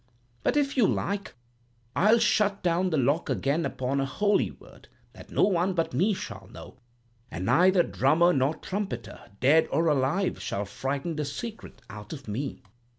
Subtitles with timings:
[0.41, 1.35] But if you like,
[1.95, 6.15] I'll shut down the lock again upon a holy word that no one but me
[6.15, 6.77] shall know,
[7.29, 12.63] and neither drummer nor trumpeter, dead or alive, shall frighten the secret out of me.'